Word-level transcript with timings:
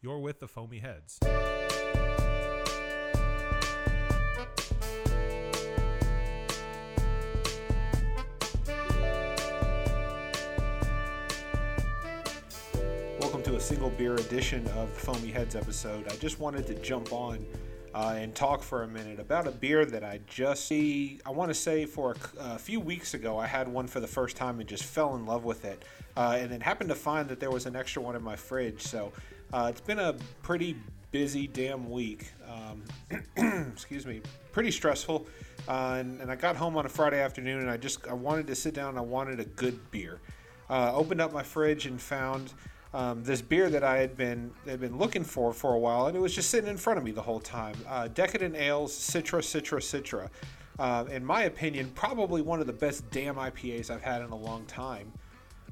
You're 0.00 0.20
with 0.20 0.38
the 0.38 0.46
Foamy 0.46 0.78
Heads. 0.78 1.18
Welcome 13.18 13.42
to 13.42 13.56
a 13.56 13.60
single 13.60 13.90
beer 13.90 14.14
edition 14.14 14.64
of 14.68 14.94
the 14.94 15.00
Foamy 15.00 15.32
Heads 15.32 15.56
episode. 15.56 16.06
I 16.06 16.14
just 16.14 16.38
wanted 16.38 16.68
to 16.68 16.74
jump 16.76 17.12
on 17.12 17.44
uh, 17.92 18.14
and 18.16 18.32
talk 18.36 18.62
for 18.62 18.84
a 18.84 18.86
minute 18.86 19.18
about 19.18 19.48
a 19.48 19.50
beer 19.50 19.84
that 19.84 20.04
I 20.04 20.20
just 20.28 20.66
see 20.66 21.18
I 21.26 21.30
want 21.30 21.50
to 21.50 21.54
say 21.54 21.86
for 21.86 22.14
a, 22.38 22.54
a, 22.54 22.58
few 22.58 22.78
weeks 22.78 23.14
ago 23.14 23.36
I 23.36 23.48
had 23.48 23.66
one 23.66 23.88
for 23.88 23.98
the 23.98 24.06
first 24.06 24.36
time 24.36 24.60
and 24.60 24.68
just 24.68 24.84
fell 24.84 25.16
in 25.16 25.26
love 25.26 25.42
with 25.42 25.64
it, 25.64 25.84
uh, 26.16 26.36
and 26.38 26.52
then 26.52 26.60
happened 26.60 26.90
to 26.90 26.94
find 26.94 27.28
that 27.30 27.40
there 27.40 27.50
was 27.50 27.66
an 27.66 27.74
extra 27.74 28.00
one 28.00 28.14
in 28.14 28.22
my 28.22 28.36
fridge. 28.36 28.82
So 28.82 29.12
uh, 29.52 29.66
it's 29.70 29.80
been 29.80 29.98
a 29.98 30.14
pretty 30.42 30.76
busy 31.10 31.46
damn 31.46 31.90
week. 31.90 32.32
Um, 32.46 32.84
excuse 33.72 34.06
me, 34.06 34.20
pretty 34.52 34.70
stressful. 34.70 35.26
Uh, 35.66 35.96
and, 35.98 36.20
and, 36.20 36.30
I 36.30 36.36
got 36.36 36.56
home 36.56 36.76
on 36.76 36.86
a 36.86 36.88
Friday 36.88 37.20
afternoon, 37.20 37.60
and 37.60 37.70
I 37.70 37.76
just 37.76 38.06
I 38.06 38.14
wanted 38.14 38.46
to 38.46 38.54
sit 38.54 38.74
down. 38.74 38.96
I 38.96 39.02
wanted 39.02 39.40
a 39.40 39.44
good 39.44 39.90
beer. 39.90 40.20
Uh, 40.70 40.92
opened 40.94 41.20
up 41.20 41.32
my 41.32 41.42
fridge 41.42 41.86
and 41.86 42.00
found 42.00 42.52
um, 42.94 43.22
this 43.22 43.42
beer 43.42 43.68
that 43.70 43.84
I 43.84 43.98
had 43.98 44.16
been 44.16 44.50
had 44.66 44.80
been 44.80 44.98
looking 44.98 45.24
for 45.24 45.52
for 45.52 45.74
a 45.74 45.78
while, 45.78 46.06
and 46.06 46.16
it 46.16 46.20
was 46.20 46.34
just 46.34 46.50
sitting 46.50 46.70
in 46.70 46.76
front 46.76 46.98
of 46.98 47.04
me 47.04 47.10
the 47.10 47.22
whole 47.22 47.40
time. 47.40 47.74
Uh, 47.86 48.08
Decadent 48.08 48.56
Ales 48.56 48.92
Citra 48.92 49.40
Citra 49.40 49.80
Citra. 49.80 50.28
Uh, 50.78 51.04
in 51.10 51.24
my 51.24 51.42
opinion, 51.42 51.90
probably 51.94 52.40
one 52.40 52.60
of 52.60 52.66
the 52.66 52.72
best 52.72 53.10
damn 53.10 53.34
IPAs 53.34 53.90
I've 53.90 54.02
had 54.02 54.22
in 54.22 54.30
a 54.30 54.36
long 54.36 54.64
time. 54.66 55.12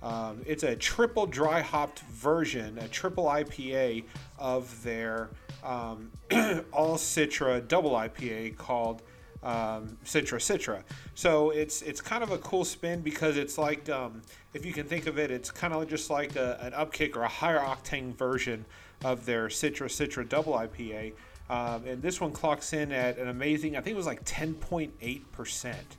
Um, 0.03 0.43
it's 0.47 0.63
a 0.63 0.77
triple 0.77 1.27
dry 1.27 1.61
hopped 1.61 2.01
version, 2.01 2.79
a 2.79 2.89
triple 2.89 3.25
IPA 3.25 4.05
of 4.39 4.83
their 4.83 5.31
um, 5.65 6.11
all 6.73 6.97
Citra 6.97 7.67
double 7.67 7.93
IPA 7.93 8.57
called 8.57 9.03
um, 9.43 9.97
Citra 10.05 10.39
Citra. 10.39 10.83
So 11.15 11.51
it's 11.51 11.83
it's 11.83 12.01
kind 12.01 12.23
of 12.23 12.31
a 12.31 12.39
cool 12.39 12.65
spin 12.65 13.01
because 13.01 13.37
it's 13.37 13.59
like 13.59 13.89
um, 13.89 14.23
if 14.55 14.67
you 14.67 14.73
can 14.73 14.87
think 14.87 15.07
of 15.07 15.19
it, 15.19 15.31
it's 15.31 15.51
kind 15.51 15.73
of 15.73 15.89
just 15.89 16.11
like 16.11 16.37
a, 16.37 16.59
an 16.61 16.73
upkick 16.73 17.17
or 17.17 17.23
a 17.23 17.29
higher 17.29 17.61
octane 17.61 18.15
version 18.15 18.65
of 19.05 19.25
their 19.27 19.49
Citra 19.49 19.87
Citra 19.87 20.29
double 20.29 20.55
IPA. 20.55 21.13
Um, 21.49 21.85
and 21.87 22.03
this 22.03 22.21
one 22.21 22.33
clocks 22.33 22.73
in 22.73 22.91
at 22.91 23.19
an 23.19 23.29
amazing, 23.29 23.77
I 23.77 23.81
think 23.81 23.95
it 23.95 23.97
was 23.97 24.07
like 24.07 24.25
10.8 24.25 25.23
percent. 25.31 25.97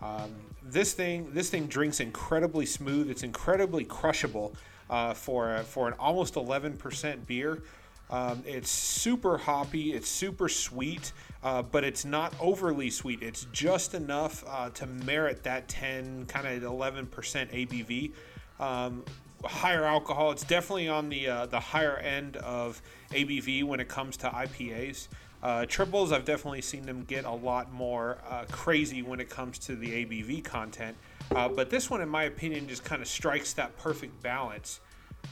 Um, 0.00 0.34
this 0.62 0.92
thing 0.92 1.32
this 1.32 1.50
thing 1.50 1.66
drinks 1.66 2.00
incredibly 2.00 2.66
smooth. 2.66 3.10
It's 3.10 3.22
incredibly 3.22 3.84
crushable 3.84 4.54
uh, 4.90 5.14
for 5.14 5.58
for 5.64 5.88
an 5.88 5.94
almost 5.98 6.34
11% 6.34 7.26
beer. 7.26 7.62
Um, 8.10 8.42
it's 8.46 8.70
super 8.70 9.36
hoppy, 9.36 9.92
it's 9.92 10.08
super 10.08 10.48
sweet, 10.48 11.12
uh, 11.42 11.60
but 11.60 11.84
it's 11.84 12.06
not 12.06 12.32
overly 12.40 12.88
sweet. 12.88 13.22
It's 13.22 13.46
just 13.52 13.92
enough 13.92 14.44
uh, 14.48 14.70
to 14.70 14.86
merit 14.86 15.42
that 15.42 15.68
10, 15.68 16.24
kind 16.24 16.46
of 16.46 16.72
11% 16.72 17.06
ABV. 17.10 18.12
Um, 18.58 19.04
higher 19.44 19.84
alcohol. 19.84 20.30
It's 20.32 20.44
definitely 20.44 20.88
on 20.88 21.08
the 21.08 21.28
uh, 21.28 21.46
the 21.46 21.60
higher 21.60 21.96
end 21.98 22.36
of 22.38 22.80
ABV 23.10 23.64
when 23.64 23.78
it 23.78 23.88
comes 23.88 24.16
to 24.18 24.30
IPAs. 24.30 25.08
Uh, 25.42 25.64
triples, 25.66 26.10
I've 26.10 26.24
definitely 26.24 26.62
seen 26.62 26.82
them 26.82 27.04
get 27.04 27.24
a 27.24 27.30
lot 27.30 27.72
more 27.72 28.18
uh, 28.28 28.44
crazy 28.50 29.02
when 29.02 29.20
it 29.20 29.30
comes 29.30 29.58
to 29.60 29.76
the 29.76 30.04
ABV 30.04 30.44
content. 30.44 30.96
Uh, 31.34 31.48
but 31.48 31.70
this 31.70 31.90
one, 31.90 32.00
in 32.00 32.08
my 32.08 32.24
opinion, 32.24 32.66
just 32.66 32.84
kind 32.84 33.00
of 33.00 33.08
strikes 33.08 33.52
that 33.54 33.76
perfect 33.78 34.20
balance. 34.22 34.80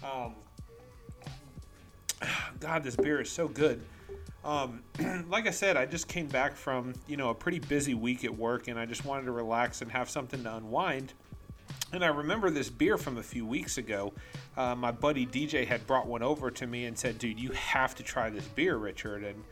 Um, 0.05 0.35
God, 2.61 2.85
this 2.85 2.97
beer 2.97 3.21
is 3.21 3.31
so 3.31 3.49
good. 3.49 3.83
Um, 4.45 4.83
like 5.29 5.49
I 5.49 5.51
said, 5.51 5.77
I 5.77 5.87
just 5.87 6.07
came 6.07 6.29
back 6.29 6.55
from 6.55 6.95
you 7.09 7.17
know 7.17 7.31
a 7.31 7.35
pretty 7.35 7.59
busy 7.59 7.95
week 7.95 8.25
at 8.25 8.35
work, 8.35 8.69
and 8.69 8.79
I 8.79 8.87
just 8.87 9.05
wanted 9.05 9.25
to 9.25 9.33
relax 9.33 9.83
and 9.83 9.91
have 9.91 10.09
something 10.09 10.43
to 10.45 10.57
unwind. 10.57 11.13
And 11.93 12.05
I 12.05 12.09
remember 12.09 12.51
this 12.51 12.69
beer 12.69 12.97
from 12.97 13.19
a 13.19 13.23
few 13.23 13.47
weeks 13.47 13.79
ago. 13.79 14.13
Uh, 14.57 14.75
my 14.75 14.91
buddy 14.91 15.27
DJ 15.27 15.67
had 15.67 15.87
brought 15.87 16.07
one 16.07 16.23
over 16.23 16.51
to 16.51 16.67
me 16.67 16.85
and 16.85 16.97
said, 16.97 17.19
"Dude, 17.19 17.41
you 17.41 17.51
have 17.51 17.95
to 17.97 18.03
try 18.03 18.31
this 18.31 18.47
beer, 18.47 18.77
Richard." 18.77 19.25
And 19.25 19.43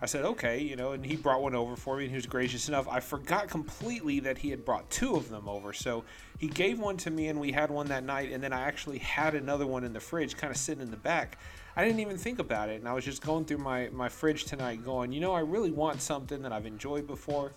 I 0.00 0.06
said, 0.06 0.24
"Okay," 0.24 0.60
you 0.60 0.76
know. 0.76 0.92
And 0.92 1.04
he 1.04 1.16
brought 1.16 1.42
one 1.42 1.54
over 1.54 1.76
for 1.76 1.96
me, 1.96 2.04
and 2.04 2.10
he 2.10 2.16
was 2.16 2.26
gracious 2.26 2.68
enough. 2.68 2.86
I 2.88 3.00
forgot 3.00 3.48
completely 3.48 4.20
that 4.20 4.38
he 4.38 4.50
had 4.50 4.64
brought 4.64 4.88
two 4.90 5.16
of 5.16 5.28
them 5.28 5.48
over, 5.48 5.72
so 5.72 6.04
he 6.38 6.48
gave 6.48 6.78
one 6.78 6.96
to 6.98 7.10
me, 7.10 7.28
and 7.28 7.40
we 7.40 7.52
had 7.52 7.70
one 7.70 7.88
that 7.88 8.04
night. 8.04 8.30
And 8.32 8.42
then 8.42 8.52
I 8.52 8.62
actually 8.62 8.98
had 8.98 9.34
another 9.34 9.66
one 9.66 9.84
in 9.84 9.92
the 9.92 10.00
fridge, 10.00 10.36
kind 10.36 10.50
of 10.50 10.56
sitting 10.56 10.82
in 10.82 10.90
the 10.90 10.96
back. 10.96 11.38
I 11.78 11.84
didn't 11.84 12.00
even 12.00 12.18
think 12.18 12.40
about 12.40 12.68
it. 12.68 12.80
And 12.80 12.88
I 12.88 12.92
was 12.92 13.04
just 13.04 13.22
going 13.22 13.44
through 13.44 13.58
my, 13.58 13.88
my 13.92 14.08
fridge 14.08 14.44
tonight 14.44 14.84
going, 14.84 15.12
you 15.12 15.20
know, 15.20 15.32
I 15.32 15.40
really 15.40 15.70
want 15.70 16.02
something 16.02 16.42
that 16.42 16.52
I've 16.52 16.66
enjoyed 16.66 17.06
before. 17.06 17.52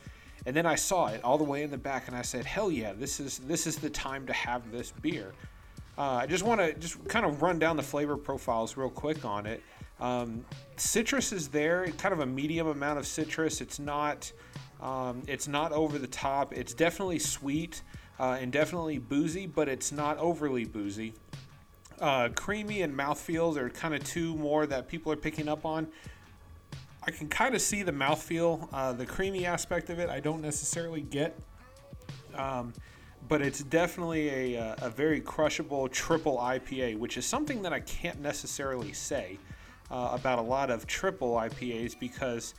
And 0.46 0.56
then 0.56 0.68
I 0.68 0.76
saw 0.76 1.08
it 1.08 1.24
all 1.24 1.40
the 1.40 1.44
way 1.44 1.64
in 1.64 1.72
the 1.72 1.78
back 1.78 2.08
and 2.08 2.16
I 2.16 2.22
said, 2.22 2.46
hell 2.46 2.72
yeah, 2.72 2.94
this 2.94 3.20
is 3.20 3.40
this 3.40 3.66
is 3.66 3.78
the 3.78 3.90
time 3.90 4.26
to 4.28 4.34
have 4.34 4.72
this 4.72 4.92
beer. 4.92 5.34
Uh, 5.98 6.14
I 6.22 6.28
just 6.28 6.44
want 6.44 6.62
to 6.62 6.74
just 6.74 7.04
kind 7.08 7.26
of 7.26 7.42
run 7.42 7.60
down 7.60 7.78
the 7.78 7.84
flavor 7.84 8.18
profiles 8.18 8.78
real 8.78 8.90
quick 8.90 9.26
on 9.26 9.46
it. 9.46 9.64
Um, 10.02 10.44
citrus 10.78 11.32
is 11.32 11.48
there, 11.48 11.86
kind 11.98 12.12
of 12.12 12.20
a 12.20 12.26
medium 12.26 12.68
amount 12.68 13.00
of 13.00 13.06
citrus. 13.08 13.62
It's 13.62 13.80
not 13.80 14.32
um, 14.82 15.22
it's 15.28 15.48
not 15.48 15.72
over 15.72 16.00
the 16.00 16.08
top. 16.08 16.54
It's 16.54 16.74
definitely 16.74 17.20
sweet 17.20 17.84
uh, 18.20 18.38
and 18.42 18.52
definitely 18.52 18.98
boozy, 18.98 19.46
but 19.46 19.70
it's 19.70 19.92
not 19.92 20.18
overly 20.18 20.66
boozy. 20.66 21.14
Uh, 22.00 22.30
creamy 22.34 22.82
and 22.82 22.98
mouthfeels 22.98 23.58
are 23.58 23.70
kind 23.70 23.94
of 23.94 24.04
two 24.04 24.36
more 24.36 24.66
that 24.66 24.88
people 24.88 25.12
are 25.12 25.18
picking 25.18 25.48
up 25.48 25.66
on. 25.66 25.88
I 27.04 27.12
can 27.12 27.30
kind 27.30 27.54
of 27.54 27.62
see 27.62 27.84
the 27.84 27.92
mouthfeel, 27.92 28.68
uh, 28.74 28.94
the 28.94 29.06
creamy 29.06 29.46
aspect 29.46 29.92
of 29.92 30.00
it. 30.00 30.10
I 30.10 30.20
don't 30.20 30.42
necessarily 30.42 31.02
get, 31.02 31.38
um, 32.36 32.74
but 33.28 33.42
it's 33.42 33.62
definitely 33.64 34.56
a, 34.56 34.62
uh, 34.62 34.76
a, 34.88 34.90
very 34.90 35.20
crushable 35.20 35.88
triple 35.88 36.38
IPA, 36.38 36.98
which 36.98 37.18
is 37.18 37.26
something 37.26 37.62
that 37.64 37.74
I 37.74 37.80
can't 37.82 38.20
necessarily 38.20 38.94
say 38.94 39.38
uh, 39.92 40.10
about 40.14 40.40
a 40.40 40.42
lot 40.42 40.72
of 40.72 40.88
triple 40.88 41.34
IPAs 41.34 42.00
because, 42.00 42.56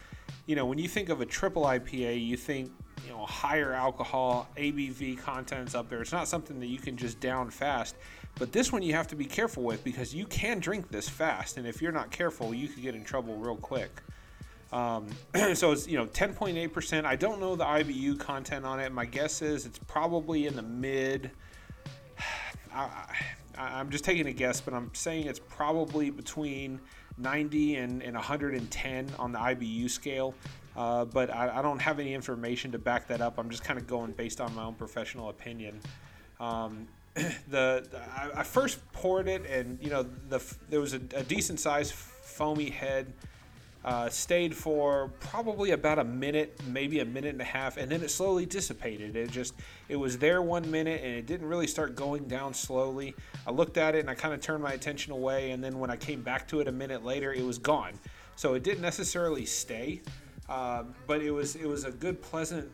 you 0.46 0.54
know, 0.54 0.66
when 0.66 0.78
you 0.78 0.88
think 0.88 1.08
of 1.08 1.20
a 1.20 1.26
triple 1.26 1.64
IPA, 1.64 2.24
you 2.24 2.36
think 2.36 2.70
you 3.04 3.10
know 3.10 3.24
higher 3.24 3.72
alcohol 3.72 4.48
ABV 4.56 5.18
contents 5.18 5.74
up 5.74 5.88
there. 5.88 6.00
It's 6.02 6.12
not 6.12 6.28
something 6.28 6.60
that 6.60 6.66
you 6.66 6.78
can 6.78 6.96
just 6.96 7.20
down 7.20 7.50
fast. 7.50 7.96
But 8.38 8.52
this 8.52 8.72
one 8.72 8.82
you 8.82 8.94
have 8.94 9.08
to 9.08 9.16
be 9.16 9.24
careful 9.24 9.62
with 9.62 9.84
because 9.84 10.14
you 10.14 10.26
can 10.26 10.58
drink 10.58 10.90
this 10.90 11.08
fast, 11.08 11.56
and 11.56 11.66
if 11.66 11.82
you're 11.82 11.92
not 11.92 12.10
careful, 12.10 12.54
you 12.54 12.68
could 12.68 12.82
get 12.82 12.94
in 12.94 13.04
trouble 13.04 13.36
real 13.36 13.56
quick. 13.56 14.02
Um, 14.72 15.08
so 15.54 15.72
it's 15.72 15.86
you 15.86 15.96
know 15.96 16.06
10.8%. 16.06 17.04
I 17.04 17.16
don't 17.16 17.40
know 17.40 17.56
the 17.56 17.64
IBU 17.64 18.18
content 18.18 18.64
on 18.64 18.80
it. 18.80 18.92
My 18.92 19.04
guess 19.04 19.42
is 19.42 19.66
it's 19.66 19.78
probably 19.80 20.46
in 20.46 20.56
the 20.56 20.62
mid. 20.62 21.30
I, 22.74 23.14
am 23.58 23.90
just 23.90 24.02
taking 24.02 24.26
a 24.26 24.32
guess, 24.32 24.62
but 24.62 24.72
I'm 24.72 24.94
saying 24.94 25.26
it's 25.26 25.40
probably 25.40 26.08
between 26.08 26.80
90 27.18 27.76
and, 27.76 28.02
and 28.02 28.14
110 28.14 29.10
on 29.18 29.32
the 29.32 29.38
IBU 29.38 29.90
scale. 29.90 30.34
Uh, 30.76 31.04
but 31.04 31.30
I, 31.30 31.58
I, 31.58 31.62
don't 31.62 31.80
have 31.80 32.00
any 32.00 32.14
information 32.14 32.72
to 32.72 32.78
back 32.78 33.08
that 33.08 33.20
up. 33.20 33.38
I'm 33.38 33.50
just 33.50 33.62
kind 33.62 33.78
of 33.78 33.86
going 33.86 34.12
based 34.12 34.40
on 34.40 34.54
my 34.54 34.64
own 34.64 34.74
professional 34.74 35.28
opinion. 35.28 35.78
Um, 36.40 36.88
the, 37.14 37.86
I, 38.16 38.40
I, 38.40 38.42
first 38.42 38.80
poured 38.92 39.28
it, 39.28 39.44
and 39.44 39.78
you 39.82 39.90
know 39.90 40.02
the 40.02 40.42
there 40.70 40.80
was 40.80 40.94
a, 40.94 41.00
a 41.14 41.22
decent 41.22 41.60
sized 41.60 41.92
foamy 41.92 42.70
head. 42.70 43.12
Uh, 43.84 44.08
stayed 44.08 44.54
for 44.54 45.10
probably 45.18 45.72
about 45.72 45.98
a 45.98 46.04
minute, 46.04 46.56
maybe 46.68 47.00
a 47.00 47.04
minute 47.04 47.30
and 47.30 47.40
a 47.40 47.44
half, 47.44 47.76
and 47.76 47.90
then 47.90 48.00
it 48.00 48.10
slowly 48.10 48.46
dissipated. 48.46 49.16
It 49.16 49.30
just 49.30 49.54
it 49.88 49.96
was 49.96 50.18
there 50.18 50.40
one 50.40 50.70
minute, 50.70 51.02
and 51.02 51.12
it 51.14 51.26
didn't 51.26 51.48
really 51.48 51.66
start 51.66 51.96
going 51.96 52.28
down 52.28 52.54
slowly. 52.54 53.16
I 53.44 53.50
looked 53.50 53.76
at 53.78 53.96
it 53.96 54.00
and 54.00 54.08
I 54.08 54.14
kind 54.14 54.32
of 54.32 54.40
turned 54.40 54.62
my 54.62 54.72
attention 54.72 55.12
away, 55.12 55.50
and 55.50 55.62
then 55.64 55.80
when 55.80 55.90
I 55.90 55.96
came 55.96 56.22
back 56.22 56.46
to 56.48 56.60
it 56.60 56.68
a 56.68 56.72
minute 56.72 57.04
later, 57.04 57.32
it 57.32 57.44
was 57.44 57.58
gone. 57.58 57.94
So 58.36 58.54
it 58.54 58.62
didn't 58.62 58.82
necessarily 58.82 59.44
stay, 59.44 60.00
uh, 60.48 60.84
but 61.08 61.20
it 61.20 61.32
was 61.32 61.56
it 61.56 61.66
was 61.66 61.84
a 61.84 61.90
good, 61.90 62.22
pleasant 62.22 62.70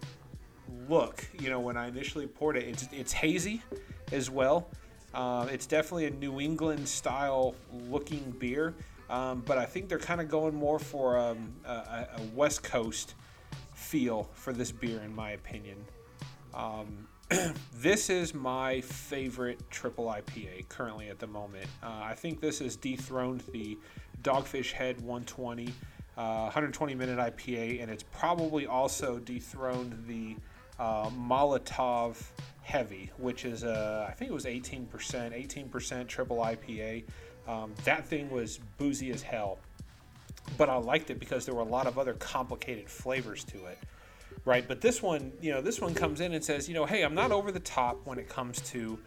look. 0.88 1.26
You 1.40 1.48
know, 1.48 1.60
when 1.60 1.76
I 1.78 1.88
initially 1.88 2.26
poured 2.26 2.56
it, 2.58 2.64
it's 2.64 2.88
it's 2.92 3.12
hazy 3.12 3.62
as 4.12 4.30
well. 4.30 4.68
Uh, 5.14 5.46
it's 5.50 5.66
definitely 5.66 6.06
a 6.06 6.10
New 6.10 6.38
England 6.38 6.86
style 6.86 7.54
looking 7.88 8.30
beer, 8.38 8.74
um, 9.10 9.42
but 9.46 9.58
I 9.58 9.64
think 9.64 9.88
they're 9.88 9.98
kind 9.98 10.20
of 10.20 10.28
going 10.28 10.54
more 10.54 10.78
for 10.78 11.18
um, 11.18 11.54
a, 11.64 11.70
a, 11.70 12.22
West 12.34 12.62
Coast 12.62 13.14
feel 13.74 14.28
for 14.34 14.52
this 14.52 14.70
beer, 14.70 15.00
in 15.00 15.14
my 15.14 15.30
opinion. 15.30 15.78
Um, 16.54 17.08
this 17.74 18.10
is 18.10 18.34
my 18.34 18.80
favorite 18.82 19.60
triple 19.70 20.06
IPA 20.06 20.68
currently 20.68 21.08
at 21.08 21.18
the 21.18 21.26
moment. 21.26 21.66
Uh, 21.82 22.00
I 22.02 22.14
think 22.14 22.40
this 22.40 22.58
has 22.58 22.76
dethroned 22.76 23.42
the 23.52 23.78
Dogfish 24.22 24.72
Head 24.72 25.00
120, 25.00 25.68
uh, 26.16 26.42
120 26.42 26.94
minute 26.94 27.18
IPA, 27.18 27.82
and 27.82 27.90
it's 27.90 28.02
probably 28.02 28.66
also 28.66 29.18
dethroned 29.18 30.04
the 30.06 30.36
uh, 30.78 31.10
Molotov 31.10 32.16
Heavy, 32.62 33.10
which 33.16 33.44
is 33.44 33.62
a, 33.62 34.06
I 34.08 34.12
think 34.12 34.30
it 34.30 34.34
was 34.34 34.44
18%, 34.44 34.88
18% 34.90 36.06
triple 36.06 36.38
IPA. 36.38 37.04
Um, 37.46 37.74
that 37.84 38.06
thing 38.06 38.30
was 38.30 38.58
boozy 38.76 39.10
as 39.10 39.22
hell, 39.22 39.58
but 40.58 40.68
I 40.68 40.76
liked 40.76 41.10
it 41.10 41.18
because 41.18 41.46
there 41.46 41.54
were 41.54 41.62
a 41.62 41.64
lot 41.64 41.86
of 41.86 41.98
other 41.98 42.12
complicated 42.14 42.88
flavors 42.88 43.42
to 43.44 43.64
it, 43.66 43.78
right? 44.44 44.66
But 44.68 44.80
this 44.82 45.02
one, 45.02 45.32
you 45.40 45.50
know, 45.50 45.62
this 45.62 45.80
one 45.80 45.94
comes 45.94 46.20
in 46.20 46.34
and 46.34 46.44
says, 46.44 46.68
you 46.68 46.74
know, 46.74 46.84
hey, 46.84 47.02
I'm 47.02 47.14
not 47.14 47.32
over 47.32 47.50
the 47.50 47.60
top 47.60 48.00
when 48.04 48.18
it 48.18 48.28
comes 48.28 48.60
to 48.72 48.98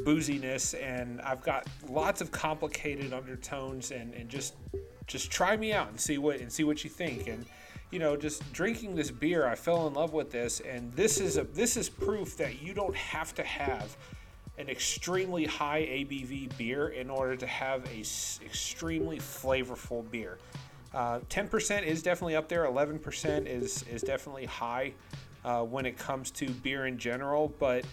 booziness, 0.00 0.80
and 0.80 1.20
I've 1.22 1.42
got 1.42 1.66
lots 1.88 2.20
of 2.20 2.30
complicated 2.30 3.12
undertones, 3.12 3.90
and, 3.90 4.14
and 4.14 4.28
just 4.28 4.54
just 5.06 5.30
try 5.30 5.56
me 5.56 5.72
out 5.72 5.88
and 5.88 5.98
see 5.98 6.18
what 6.18 6.40
and 6.40 6.52
see 6.52 6.64
what 6.64 6.84
you 6.84 6.90
think. 6.90 7.26
And 7.26 7.46
you 7.90 7.98
know, 7.98 8.16
just 8.16 8.52
drinking 8.52 8.94
this 8.94 9.10
beer, 9.10 9.46
I 9.46 9.54
fell 9.54 9.86
in 9.86 9.94
love 9.94 10.12
with 10.12 10.30
this, 10.30 10.60
and 10.60 10.92
this 10.94 11.20
is 11.20 11.36
a 11.38 11.44
this 11.44 11.76
is 11.76 11.88
proof 11.88 12.36
that 12.36 12.62
you 12.62 12.74
don't 12.74 12.94
have 12.94 13.34
to 13.36 13.42
have 13.42 13.96
an 14.58 14.68
extremely 14.68 15.46
high 15.46 15.82
ABV 15.82 16.56
beer 16.58 16.88
in 16.88 17.08
order 17.08 17.36
to 17.36 17.46
have 17.46 17.84
a 17.86 18.00
s- 18.00 18.40
extremely 18.44 19.18
flavorful 19.18 20.08
beer. 20.10 20.38
Uh, 20.92 21.20
10% 21.30 21.84
is 21.84 22.02
definitely 22.02 22.34
up 22.34 22.48
there. 22.48 22.64
11% 22.64 23.46
is 23.46 23.84
is 23.84 24.02
definitely 24.02 24.46
high 24.46 24.92
uh, 25.44 25.62
when 25.62 25.86
it 25.86 25.96
comes 25.96 26.30
to 26.32 26.48
beer 26.50 26.86
in 26.86 26.98
general, 26.98 27.54
but 27.58 27.84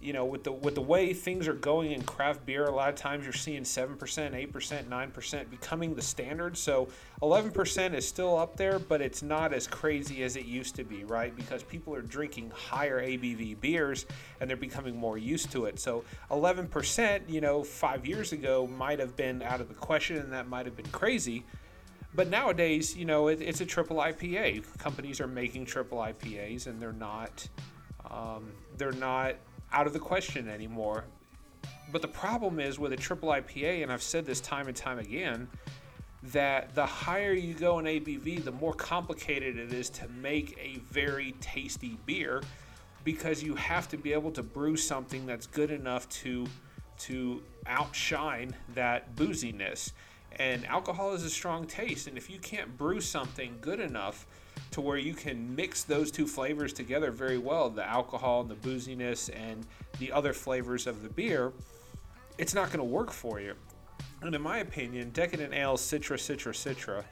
you 0.00 0.12
know, 0.12 0.24
with 0.24 0.44
the 0.44 0.52
with 0.52 0.74
the 0.74 0.82
way 0.82 1.12
things 1.12 1.48
are 1.48 1.54
going 1.54 1.92
in 1.92 2.02
craft 2.02 2.44
beer, 2.44 2.64
a 2.64 2.74
lot 2.74 2.88
of 2.88 2.96
times 2.96 3.24
you're 3.24 3.32
seeing 3.32 3.64
seven 3.64 3.96
percent, 3.96 4.34
eight 4.34 4.52
percent, 4.52 4.88
nine 4.88 5.10
percent 5.10 5.50
becoming 5.50 5.94
the 5.94 6.02
standard. 6.02 6.56
So 6.56 6.88
eleven 7.22 7.50
percent 7.50 7.94
is 7.94 8.06
still 8.06 8.36
up 8.36 8.56
there, 8.56 8.78
but 8.78 9.00
it's 9.00 9.22
not 9.22 9.52
as 9.52 9.66
crazy 9.66 10.22
as 10.22 10.36
it 10.36 10.44
used 10.44 10.76
to 10.76 10.84
be, 10.84 11.04
right? 11.04 11.34
Because 11.34 11.62
people 11.62 11.94
are 11.94 12.02
drinking 12.02 12.50
higher 12.54 13.02
ABV 13.02 13.60
beers 13.60 14.06
and 14.40 14.48
they're 14.48 14.56
becoming 14.56 14.96
more 14.96 15.18
used 15.18 15.50
to 15.52 15.64
it. 15.64 15.78
So 15.80 16.04
eleven 16.30 16.66
percent, 16.66 17.28
you 17.28 17.40
know, 17.40 17.62
five 17.62 18.06
years 18.06 18.32
ago 18.32 18.66
might 18.66 18.98
have 18.98 19.16
been 19.16 19.42
out 19.42 19.60
of 19.60 19.68
the 19.68 19.74
question, 19.74 20.18
and 20.18 20.32
that 20.32 20.48
might 20.48 20.66
have 20.66 20.76
been 20.76 20.86
crazy. 20.88 21.44
But 22.14 22.28
nowadays, 22.28 22.96
you 22.96 23.04
know, 23.04 23.28
it, 23.28 23.42
it's 23.42 23.60
a 23.60 23.66
triple 23.66 23.98
IPA. 23.98 24.78
Companies 24.78 25.20
are 25.20 25.26
making 25.26 25.66
triple 25.66 25.98
IPAs, 25.98 26.66
and 26.66 26.80
they're 26.80 26.92
not. 26.92 27.48
Um, 28.10 28.52
they're 28.76 28.92
not 28.92 29.34
out 29.72 29.86
of 29.86 29.92
the 29.92 29.98
question 29.98 30.48
anymore. 30.48 31.04
But 31.92 32.02
the 32.02 32.08
problem 32.08 32.58
is 32.58 32.78
with 32.78 32.92
a 32.92 32.96
triple 32.96 33.28
IPA, 33.28 33.82
and 33.82 33.92
I've 33.92 34.02
said 34.02 34.26
this 34.26 34.40
time 34.40 34.66
and 34.68 34.76
time 34.76 34.98
again, 34.98 35.48
that 36.24 36.74
the 36.74 36.84
higher 36.84 37.32
you 37.32 37.54
go 37.54 37.78
in 37.78 37.84
ABV, 37.84 38.44
the 38.44 38.52
more 38.52 38.74
complicated 38.74 39.58
it 39.58 39.72
is 39.72 39.88
to 39.90 40.08
make 40.08 40.58
a 40.58 40.78
very 40.90 41.32
tasty 41.40 41.98
beer 42.06 42.42
because 43.04 43.42
you 43.42 43.54
have 43.54 43.88
to 43.88 43.96
be 43.96 44.12
able 44.12 44.32
to 44.32 44.42
brew 44.42 44.76
something 44.76 45.26
that's 45.26 45.46
good 45.46 45.70
enough 45.70 46.08
to 46.08 46.46
to 46.98 47.42
outshine 47.66 48.56
that 48.74 49.14
booziness. 49.14 49.92
And 50.38 50.66
alcohol 50.66 51.12
is 51.12 51.24
a 51.24 51.30
strong 51.30 51.66
taste, 51.66 52.08
and 52.08 52.16
if 52.16 52.30
you 52.30 52.38
can't 52.38 52.76
brew 52.76 53.00
something 53.00 53.58
good 53.60 53.80
enough 53.80 54.26
to 54.76 54.82
where 54.82 54.98
you 54.98 55.14
can 55.14 55.56
mix 55.56 55.84
those 55.84 56.10
two 56.10 56.26
flavors 56.26 56.70
together 56.70 57.10
very 57.10 57.38
well 57.38 57.70
the 57.70 57.82
alcohol 57.82 58.42
and 58.42 58.50
the 58.50 58.54
booziness 58.56 59.30
and 59.34 59.66
the 59.98 60.12
other 60.12 60.34
flavors 60.34 60.86
of 60.86 61.02
the 61.02 61.08
beer 61.08 61.50
it's 62.36 62.52
not 62.52 62.66
going 62.66 62.80
to 62.80 62.84
work 62.84 63.10
for 63.10 63.40
you. 63.40 63.54
And 64.20 64.34
in 64.34 64.42
my 64.42 64.58
opinion 64.58 65.12
decadent 65.14 65.54
ale 65.54 65.78
citra 65.78 66.18
citra 66.18 66.52
citra 66.52 67.04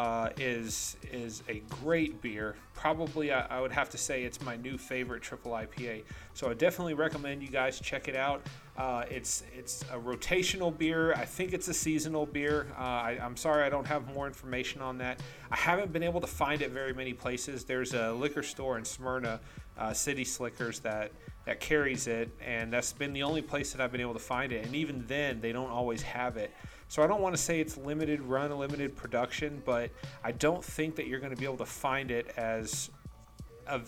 uh, 0.00 0.30
is 0.38 0.96
is 1.12 1.42
a 1.46 1.62
great 1.82 2.22
beer. 2.22 2.56
Probably, 2.72 3.32
I, 3.32 3.58
I, 3.58 3.60
would 3.60 3.72
have 3.72 3.90
to 3.90 3.98
say 3.98 4.24
it's 4.24 4.40
my 4.40 4.56
new 4.56 4.78
favorite 4.78 5.22
triple 5.22 5.52
IPA. 5.52 6.04
So 6.32 6.48
I 6.48 6.54
definitely 6.54 6.94
recommend 6.94 7.42
you 7.42 7.50
guys 7.50 7.78
check 7.78 8.08
it 8.08 8.16
out. 8.16 8.40
Uh, 8.78 9.04
it's 9.10 9.44
it's 9.54 9.82
a 9.92 9.98
rotational 9.98 10.76
beer. 10.76 11.12
I 11.12 11.26
think 11.26 11.52
it's 11.52 11.68
a 11.68 11.74
seasonal 11.74 12.24
beer. 12.24 12.68
Uh, 12.78 12.82
I, 12.82 13.18
am 13.20 13.36
sorry 13.36 13.62
I 13.62 13.68
don't 13.68 13.86
have 13.86 14.08
more 14.14 14.26
information 14.26 14.80
on 14.80 14.96
that. 14.98 15.20
I 15.50 15.56
haven't 15.56 15.92
been 15.92 16.02
able 16.02 16.22
to 16.22 16.26
find 16.26 16.62
it 16.62 16.70
very 16.70 16.94
many 16.94 17.12
places. 17.12 17.64
There's 17.64 17.92
a 17.92 18.10
liquor 18.10 18.42
store 18.42 18.78
in 18.78 18.86
Smyrna, 18.86 19.38
uh, 19.76 19.92
City 19.92 20.24
Slickers, 20.24 20.78
that 20.78 21.12
that 21.44 21.60
carries 21.60 22.06
it, 22.06 22.30
and 22.42 22.72
that's 22.72 22.94
been 22.94 23.12
the 23.12 23.22
only 23.22 23.42
place 23.42 23.72
that 23.72 23.82
I've 23.82 23.92
been 23.92 24.00
able 24.00 24.14
to 24.14 24.18
find 24.18 24.50
it. 24.50 24.64
And 24.64 24.74
even 24.74 25.04
then, 25.08 25.42
they 25.42 25.52
don't 25.52 25.70
always 25.70 26.00
have 26.00 26.38
it. 26.38 26.52
So 26.90 27.04
I 27.04 27.06
don't 27.06 27.20
want 27.20 27.36
to 27.36 27.40
say 27.40 27.60
it's 27.60 27.76
limited 27.76 28.20
run, 28.20 28.50
limited 28.58 28.96
production, 28.96 29.62
but 29.64 29.90
I 30.24 30.32
don't 30.32 30.62
think 30.62 30.96
that 30.96 31.06
you're 31.06 31.20
going 31.20 31.30
to 31.32 31.38
be 31.38 31.44
able 31.44 31.58
to 31.58 31.64
find 31.64 32.10
it 32.10 32.34
as 32.36 32.90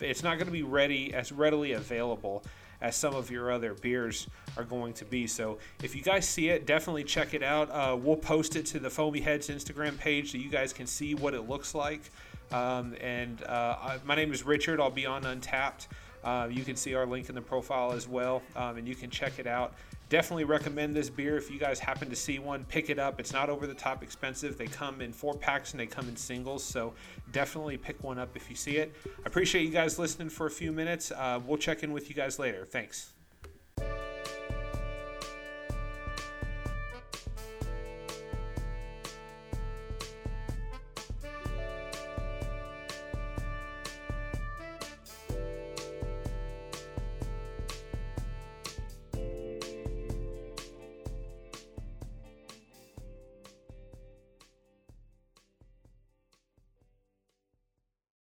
it's 0.00 0.22
not 0.22 0.37
going 0.37 0.46
to 0.46 0.52
be 0.52 0.62
ready 0.62 1.12
as 1.12 1.32
readily 1.32 1.72
available 1.72 2.44
as 2.81 2.94
some 2.94 3.12
of 3.12 3.28
your 3.28 3.50
other 3.50 3.75
beers 3.75 4.28
are 4.56 4.62
going 4.62 4.93
to 4.93 5.04
be. 5.04 5.26
So 5.26 5.58
if 5.82 5.96
you 5.96 6.02
guys 6.02 6.28
see 6.28 6.50
it, 6.50 6.64
definitely 6.64 7.02
check 7.02 7.34
it 7.34 7.43
out. 7.43 7.69
Uh, 7.72 7.96
we'll 7.96 8.14
post 8.14 8.54
it 8.54 8.66
to 8.66 8.78
the 8.78 8.88
Foamy 8.88 9.20
Heads 9.20 9.48
Instagram 9.48 9.98
page 9.98 10.31
so 10.31 10.38
you 10.38 10.48
guys 10.48 10.72
can 10.72 10.87
see 10.87 11.16
what 11.16 11.34
it 11.34 11.48
looks 11.48 11.75
like. 11.75 12.02
Um, 12.52 12.94
and 13.00 13.43
uh, 13.43 13.78
I, 13.82 13.98
my 14.05 14.14
name 14.14 14.32
is 14.32 14.46
Richard. 14.46 14.78
I'll 14.78 14.90
be 14.90 15.06
on 15.06 15.25
Untappd. 15.25 15.88
Uh, 16.22 16.48
you 16.48 16.62
can 16.62 16.76
see 16.76 16.94
our 16.94 17.05
link 17.05 17.28
in 17.28 17.34
the 17.34 17.40
profile 17.40 17.90
as 17.90 18.06
well, 18.06 18.43
um, 18.55 18.76
and 18.76 18.87
you 18.87 18.94
can 18.94 19.10
check 19.10 19.40
it 19.40 19.48
out. 19.48 19.75
Definitely 20.12 20.44
recommend 20.44 20.94
this 20.94 21.08
beer 21.08 21.38
if 21.38 21.50
you 21.50 21.58
guys 21.58 21.80
happen 21.80 22.10
to 22.10 22.16
see 22.16 22.38
one. 22.38 22.66
Pick 22.66 22.90
it 22.90 22.98
up. 22.98 23.18
It's 23.18 23.32
not 23.32 23.48
over 23.48 23.66
the 23.66 23.72
top 23.72 24.02
expensive. 24.02 24.58
They 24.58 24.66
come 24.66 25.00
in 25.00 25.10
four 25.10 25.32
packs 25.32 25.70
and 25.70 25.80
they 25.80 25.86
come 25.86 26.06
in 26.06 26.16
singles, 26.16 26.62
so 26.62 26.92
definitely 27.32 27.78
pick 27.78 28.04
one 28.04 28.18
up 28.18 28.36
if 28.36 28.50
you 28.50 28.54
see 28.54 28.76
it. 28.76 28.94
I 29.06 29.10
appreciate 29.24 29.62
you 29.62 29.70
guys 29.70 29.98
listening 29.98 30.28
for 30.28 30.44
a 30.44 30.50
few 30.50 30.70
minutes. 30.70 31.12
Uh, 31.12 31.40
we'll 31.46 31.56
check 31.56 31.82
in 31.82 31.94
with 31.94 32.10
you 32.10 32.14
guys 32.14 32.38
later. 32.38 32.66
Thanks. 32.66 33.14